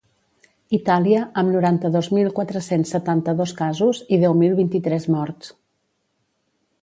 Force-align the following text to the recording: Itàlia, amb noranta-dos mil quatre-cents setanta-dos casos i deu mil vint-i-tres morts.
Itàlia, 0.75 1.19
amb 1.41 1.53
noranta-dos 1.55 2.09
mil 2.19 2.31
quatre-cents 2.39 2.95
setanta-dos 2.95 3.53
casos 3.61 4.01
i 4.17 4.21
deu 4.23 4.37
mil 4.39 4.55
vint-i-tres 4.61 5.05
morts. 5.17 5.55